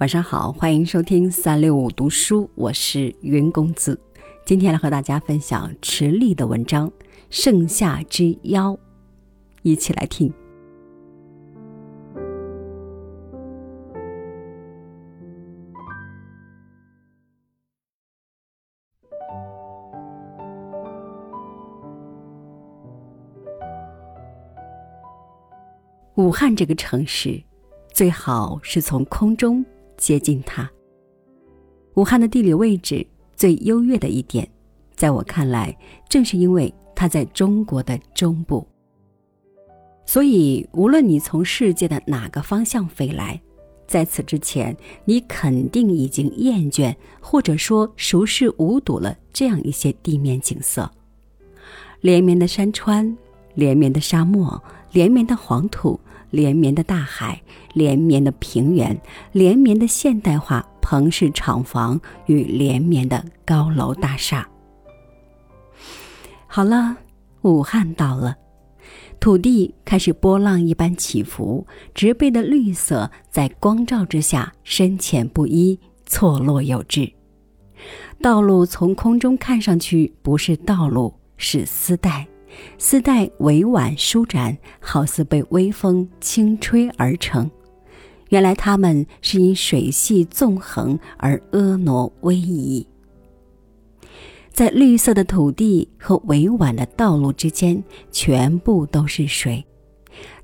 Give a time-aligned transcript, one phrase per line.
[0.00, 4.00] 晚上好，欢迎收听三六五读书，我是云公子。
[4.46, 6.88] 今天来和大家分享池莉的文章
[7.28, 8.72] 《盛夏之邀》，
[9.60, 10.32] 一起来听。
[26.14, 27.38] 武汉这个城市，
[27.92, 29.62] 最好是从空中。
[30.00, 30.68] 接近它。
[31.94, 34.48] 武汉的地理位置最优越的一点，
[34.96, 35.76] 在我看来，
[36.08, 38.66] 正是因为它在中国的中部。
[40.06, 43.40] 所以，无论你从世界的哪个方向飞来，
[43.86, 50.90] 在此之前，你肯定已经厌倦或者说熟视无睹了这样一些地面景色：
[52.00, 53.16] 连绵的山川，
[53.54, 54.60] 连绵的沙漠，
[54.92, 56.00] 连绵的黄土。
[56.30, 57.40] 连绵的大海，
[57.74, 59.00] 连绵的平原，
[59.32, 64.48] 连绵的现代化棚式厂房与连绵的高楼大厦。
[66.46, 66.96] 好了，
[67.42, 68.36] 武汉到了，
[69.20, 77.12] 土地开始波浪一般起伏，植被的绿色在光照之下深浅不一，错落有致。
[78.20, 82.26] 道路从空中看上去不是道路，是丝带。
[82.78, 87.50] 丝带委婉舒展，好似被微风轻吹而成。
[88.28, 92.86] 原来它们是因水系纵横而婀娜逶迤。
[94.52, 99.64] 在绿色的土地和委婉的道路之间，全部都是水，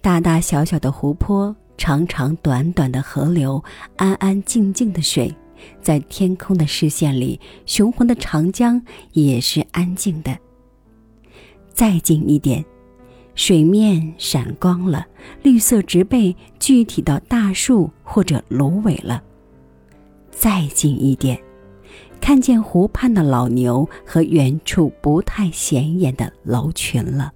[0.00, 3.62] 大大小小的湖泊，长长短短的河流，
[3.96, 5.34] 安安静静的水，
[5.80, 8.80] 在天空的视线里，雄浑的长江
[9.12, 10.36] 也是安静的。
[11.72, 12.64] 再近一点，
[13.34, 15.06] 水面闪光了，
[15.42, 19.22] 绿色植被具体到大树或者芦苇了。
[20.30, 21.40] 再近一点，
[22.20, 27.32] 看见湖畔的老牛和远处不太显眼的楼群了。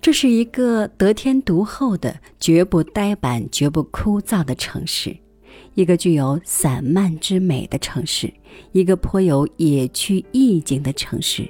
[0.00, 5.16] 这是一个得天独厚的、绝不呆板、绝不枯燥的城市，
[5.76, 8.32] 一个具有散漫之美的城市，
[8.72, 11.46] 一个颇有野趣意境的城市。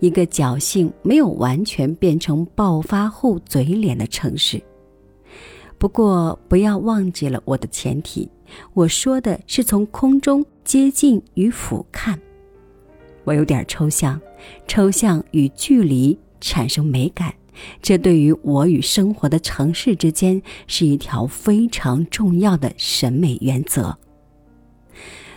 [0.00, 4.60] 一个侥幸没有完全变成暴发户嘴脸的城市。
[5.78, 8.28] 不过，不要忘记了我的前提，
[8.74, 12.14] 我说的是从空中接近与俯瞰。
[13.24, 14.20] 我有点抽象，
[14.68, 17.32] 抽象与距离产生美感，
[17.82, 23.98] 这对于我与生活的城市之间是一条非常重要的审美原则。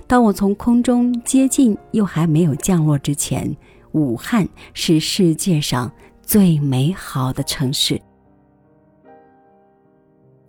[0.08, 3.56] 当我从空中接近又还没有降落之前。
[3.94, 5.92] 武汉是世界上
[6.24, 8.02] 最美好的城市。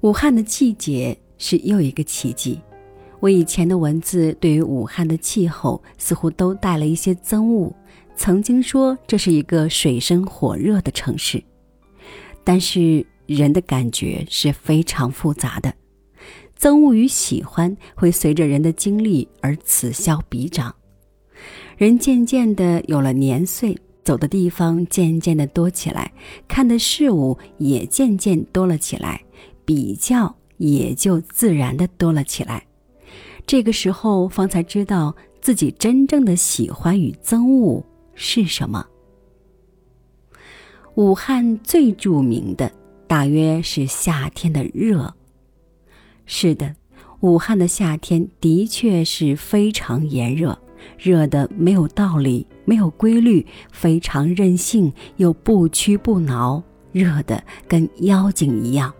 [0.01, 2.59] 武汉的季节是又一个奇迹。
[3.21, 7.71] 我以前的文字对于武汉的气候似乎都带了一些憎恶，
[8.17, 11.45] 曾经说这是一个水深火热的城市。
[12.45, 15.75] 但是人的感觉是非常复杂的，
[16.59, 20.75] 憎恶与喜欢会随着人的经历而此消彼长。
[21.77, 26.13] 人渐渐的有了年岁，走的地方渐渐的多起来，
[26.47, 29.25] 看的事物也渐渐多了起来，
[29.65, 32.65] 比较也就自然的多了起来。
[33.47, 37.85] 这个时候方才知道自己真正的喜欢与憎恶
[38.15, 38.87] 是什么。
[40.97, 42.71] 武汉最著名的
[43.09, 45.13] 大约是夏天的热。
[46.25, 46.77] 是的，
[47.19, 50.57] 武汉的夏天的确是非常炎热。
[50.97, 56.63] 热的没有道理，没有规律，非常任性又不屈不挠，
[56.93, 58.95] 热的跟妖精一样。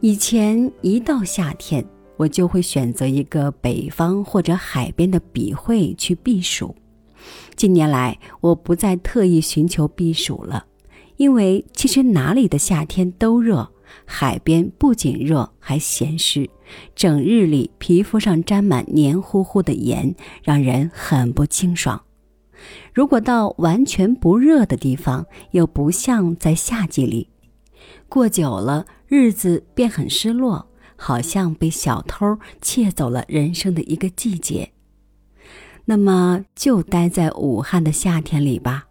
[0.00, 1.84] 以前一到夏天，
[2.16, 6.74] 我就会选择一个北方或者海边的笔会去避暑。
[7.58, 10.66] 近年来，我不再特意寻求避暑了，
[11.16, 13.72] 因为其实哪里的夏天都热。
[14.04, 16.48] 海边不仅热，还咸湿，
[16.94, 22.00] 整日里皮肤上沾满黏糊糊的盐，让人很不清爽。
[22.94, 27.28] 如果到完全不热的地方，又不像在夏季里，
[28.08, 34.70] 过久了日子便很失落，好像被小偷窃走了人生的一个季节。
[35.90, 38.84] 那么就待在武汉的夏天里吧。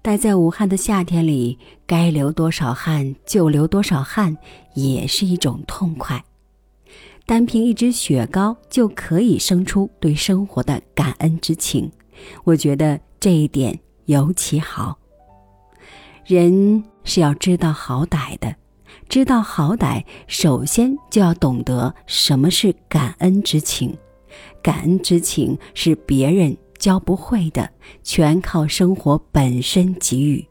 [0.00, 4.36] 待在武汉的夏天里，该流多少汗就流多少汗，
[4.74, 6.24] 也是一种痛快。
[7.26, 11.90] 单凭一支雪糕就可以生出对生活的感恩之情，
[12.44, 14.96] 我觉得这一点尤其好。
[16.24, 18.54] 人是要知道好歹的，
[19.08, 23.98] 知道好歹，首先就要懂得什么是感恩之情。
[24.62, 27.70] 感恩之情是别人教不会的，
[28.02, 30.46] 全靠生活本身给予。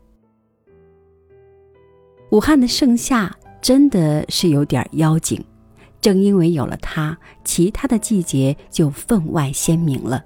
[2.31, 5.42] 武汉的盛夏真的是有点妖精，
[6.01, 10.24] 正因为有了它，其他的季节就分外鲜明了。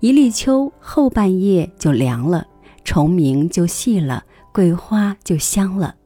[0.00, 2.46] 一立秋后半夜就凉了，
[2.84, 5.96] 虫鸣就细了，桂花就香了，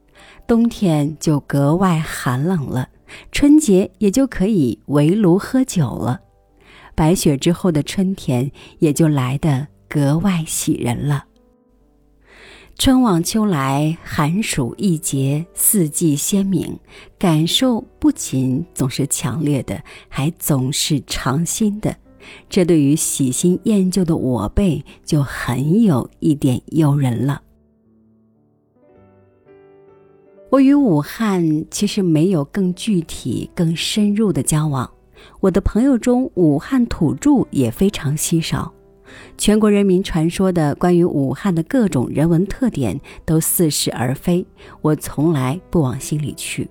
[0.46, 2.88] 冬天就格外寒冷了，
[3.32, 6.20] 春节也就可以围炉喝酒了，
[6.94, 11.24] 白雪之后的春天也就来得格外喜人了。
[12.78, 16.78] 春往秋来，寒暑易节，四季鲜明，
[17.18, 21.94] 感受不仅总是强烈的，还总是尝新的。
[22.48, 27.42] 这对于喜新厌旧的我辈就很有一点诱人了。
[30.50, 34.90] 我与武汉其实没有更具体、更深入的交往，
[35.40, 38.72] 我的朋友中武汉土著也非常稀少。
[39.36, 44.46] 全国人民传说的关于武汉的各种人文特点都似是而非，
[44.80, 46.68] 我从来不往心里去。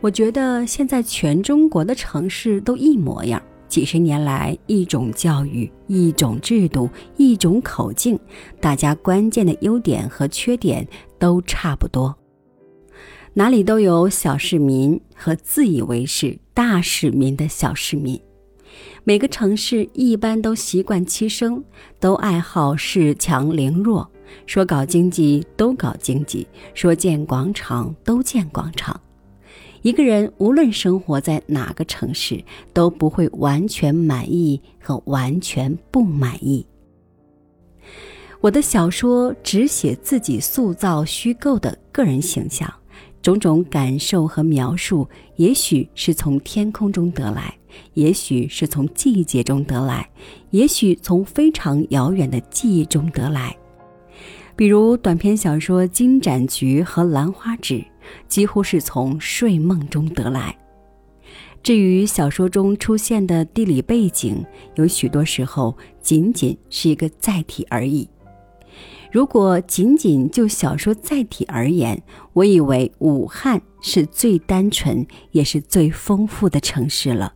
[0.00, 3.42] 我觉得现在全中国的城市都一模样。
[3.68, 8.18] 几十年来，一种教育、一种制度、一种口径，
[8.60, 10.86] 大家关键的优点和缺点
[11.18, 12.16] 都差不多。
[13.38, 18.18] 哪里都有小市民和自以为是大市民的小市民。
[19.04, 21.62] 每个城市一般都习惯栖生，
[22.00, 24.10] 都爱好恃强凌弱，
[24.46, 28.98] 说搞经济都搞经济，说建广场都建广场。
[29.82, 32.42] 一个人无论生活在哪个城市，
[32.72, 36.66] 都不会完全满意和完全不满意。
[38.40, 42.72] 我的小说只写自己塑造虚构的个人形象，
[43.26, 47.56] 种种感受和描述，也许是从天空中得来，
[47.94, 50.08] 也许是从季节中得来，
[50.50, 53.56] 也许从非常遥远的记忆中得来。
[54.54, 57.74] 比如短篇小说《金盏菊》和《兰花指》。
[58.28, 60.56] 几乎是从睡梦中得来。
[61.60, 64.46] 至于小说中出现的地理背景，
[64.76, 68.08] 有许多时候仅仅是一个载体而已。
[69.10, 77.34] 如果仅仅就小说载体而言，我以为武汉是最单纯也是最丰富的城市了。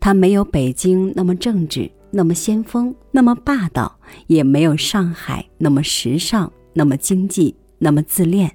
[0.00, 8.50] 它没有北京那么政治、那么先锋、那么霸道，也没有上海那么时尚、那么经济、那么自恋。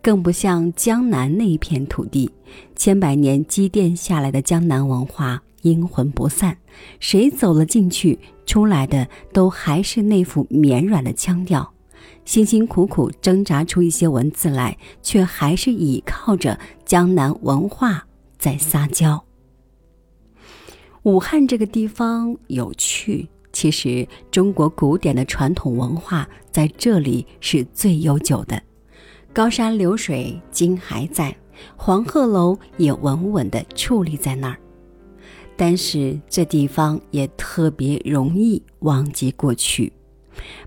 [0.00, 2.30] 更不像江南那一片土地，
[2.74, 6.56] 千百年积淀下来的江南文化阴魂不散，
[7.00, 11.72] 谁走了进去，出来的都还是那副绵软的腔调，
[12.24, 18.06] 辛辛苦苦挣扎出一些文字来，却还是倚靠着江南文化
[18.38, 19.22] 在撒娇。
[21.02, 28.60] 武汉这个地方有趣，其实中国古典的传统文化在这里是最悠久的。
[29.32, 31.34] 高山流水今还在，
[31.76, 34.58] 黄鹤楼也稳稳地矗立在那儿。
[35.58, 39.92] 但是这地方也特别容易忘记过去，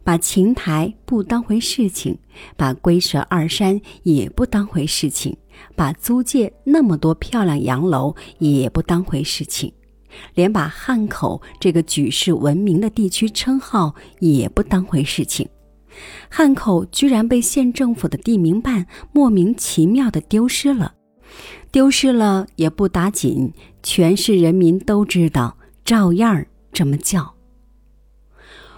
[0.04, 2.18] 把琴台不当回事情，
[2.58, 5.38] 把龟蛇二山也不当回事情，
[5.78, 9.72] 把租界那么多漂亮洋楼也不当回事情，
[10.36, 15.48] 连把汉口这个举世闻名的地区称号也不当回事情。
[16.30, 20.96] 汉口居然被县政府的地名办莫名其妙的丢失了，
[21.72, 27.36] 丢失了也不打紧，全市人民都知道，照样这么叫。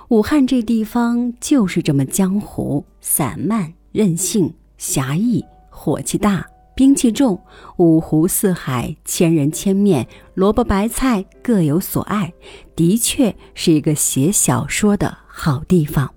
[0.09, 6.45] 武汉这地方就是这么江湖、散漫、任性、侠义、火气大、
[6.75, 7.41] 兵器重，
[7.77, 12.31] 五湖四海，千人千面，萝卜白菜各有所爱，
[12.75, 16.13] 的确是一个写小说的好地方。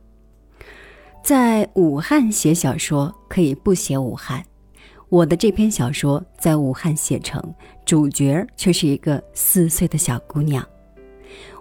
[1.24, 4.44] 在武汉写小说可以不写武汉，
[5.08, 7.40] 我的这篇小说在武汉写成，
[7.84, 10.66] 主角却是一个四岁的小姑娘。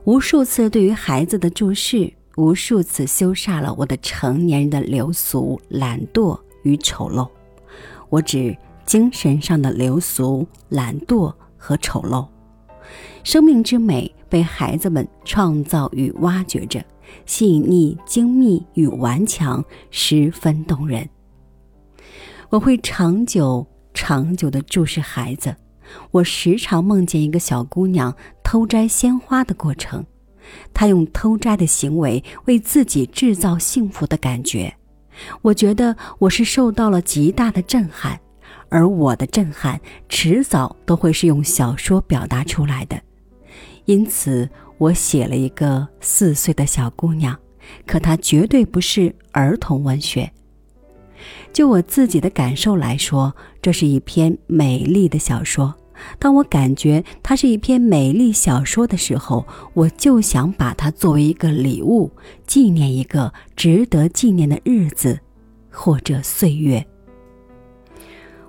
[0.03, 7.29] 无数次对于孩子的注视，无数次羞煞了我的成年人的流俗、懒惰与丑陋。
[8.09, 12.27] 我指精神上的流俗、懒惰和丑陋。
[13.23, 16.83] 生命之美被孩子们创造与挖掘着。
[17.27, 21.07] 细腻、精密与顽强，十分动人。
[22.49, 25.55] 我会长久、长久的注视孩子。
[26.11, 30.05] 我时常梦见一个小姑娘偷摘鲜花的过程，
[30.73, 34.73] 她用偷摘的行为为自己制造幸福的感觉。
[35.41, 38.19] 我觉得我是受到了极大的震撼，
[38.69, 42.99] 而我的震撼迟早都会是用小说表达出来的。
[43.85, 47.37] 因此，我写了一个四岁的小姑娘，
[47.85, 50.31] 可她绝对不是儿童文学。
[51.53, 55.73] 就我自己的感受来说，这是一篇美丽的小说。
[56.19, 62.11] 当我感觉它是一篇美丽小说的时候，我就想把它作为一个礼物，
[62.45, 65.17] 纪念一个值得纪念的日子，
[65.71, 66.85] 或者岁月。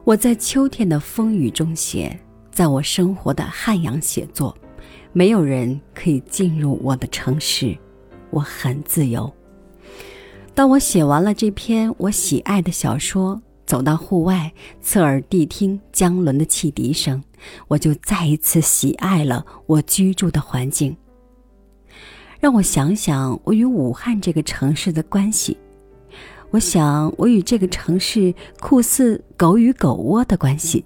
[0.03, 2.19] 我在秋天的风雨中写，
[2.51, 4.57] 在我生活的汉阳写作，
[5.13, 7.77] 没有人可以进入我的城市，
[8.31, 9.33] 我很自由。
[10.57, 17.23] 当我写完了这篇我喜爱的小说，走到户外，侧耳谛听江轮的汽笛声。
[17.69, 20.97] 我就再一次喜爱了我居住的环境。
[22.41, 25.59] 让我想想我与武汉这个城市的关系。
[26.49, 30.83] 我想我与这个城市酷似狗与狗窝的关系。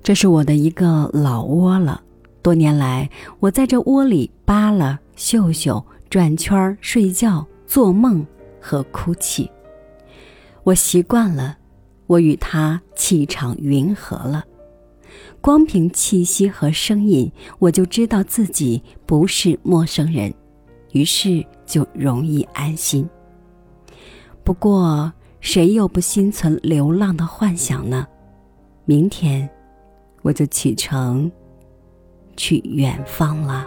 [0.00, 2.00] 这是我的一个老窝了。
[2.40, 8.26] 多年来，我在这窝里扒拉、嗅嗅、转圈、睡觉、做梦
[8.58, 9.48] 和哭泣。
[10.64, 11.58] 我习惯了，
[12.06, 14.42] 我与他气场匀和了。
[15.40, 20.32] 光凭气息和声音，我就知道自己不是陌生人，
[20.92, 23.08] 于是就容易安心。
[24.42, 28.06] 不过，谁又不心存流浪的幻想呢？
[28.86, 29.48] 明天，
[30.22, 31.30] 我就启程
[32.34, 33.66] 去远方了。